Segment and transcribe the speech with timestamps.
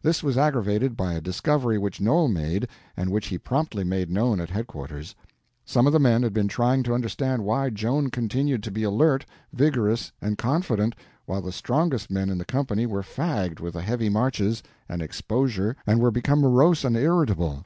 [0.00, 4.40] This was aggravated by a discovery which Noel made, and which he promptly made known
[4.40, 5.14] at headquarters.
[5.66, 9.26] Some of the men had been trying to understand why Joan continued to be alert,
[9.52, 14.08] vigorous, and confident while the strongest men in the company were fagged with the heavy
[14.08, 17.62] marches and exposure and were become morose and irritable.